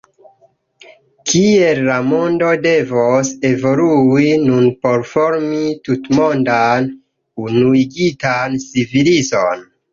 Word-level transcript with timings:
Kiel 1.31 1.81
la 1.87 1.97
mondo 2.13 2.49
devos 2.63 3.29
evolui 3.51 4.31
nun 4.47 4.67
por 4.87 5.07
formi 5.13 5.63
tutmondan, 5.91 6.91
unuigitan 7.55 8.61
civilizon? 8.69 9.67